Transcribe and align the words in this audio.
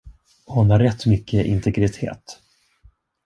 Hon 0.45 0.69
har 0.71 0.79
rätt 0.79 1.05
mycket 1.05 1.45
integritet. 1.45 2.39